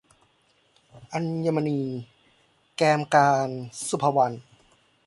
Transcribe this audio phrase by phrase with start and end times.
[1.13, 1.81] อัญมณี-
[2.77, 4.37] แกมกาญจน์ ศุภวรรณ